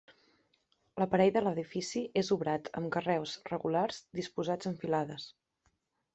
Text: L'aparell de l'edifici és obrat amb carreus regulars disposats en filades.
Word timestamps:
L'aparell 1.01 1.33
de 1.35 1.43
l'edifici 1.47 2.01
és 2.21 2.31
obrat 2.37 2.71
amb 2.81 2.91
carreus 2.97 3.35
regulars 3.53 4.01
disposats 4.23 4.73
en 4.73 4.81
filades. 4.83 5.29